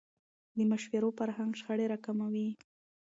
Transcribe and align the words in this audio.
د 0.57 0.59
مشورو 0.71 1.09
فرهنګ 1.17 1.51
شخړې 1.59 1.85
راکموي 1.91 2.49